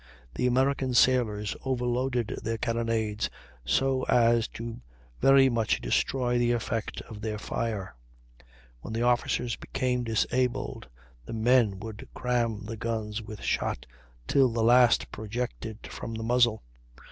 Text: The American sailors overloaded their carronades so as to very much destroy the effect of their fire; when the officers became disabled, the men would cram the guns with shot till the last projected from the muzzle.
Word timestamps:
The 0.33 0.47
American 0.47 0.95
sailors 0.95 1.55
overloaded 1.63 2.39
their 2.41 2.57
carronades 2.57 3.29
so 3.63 4.01
as 4.09 4.47
to 4.47 4.81
very 5.21 5.47
much 5.47 5.79
destroy 5.79 6.39
the 6.39 6.53
effect 6.53 7.01
of 7.01 7.21
their 7.21 7.37
fire; 7.37 7.95
when 8.79 8.93
the 8.95 9.03
officers 9.03 9.55
became 9.57 10.03
disabled, 10.03 10.87
the 11.27 11.33
men 11.33 11.77
would 11.81 12.09
cram 12.15 12.65
the 12.65 12.77
guns 12.77 13.21
with 13.21 13.43
shot 13.43 13.85
till 14.25 14.49
the 14.49 14.63
last 14.63 15.11
projected 15.11 15.85
from 15.85 16.15
the 16.15 16.23
muzzle. 16.23 16.63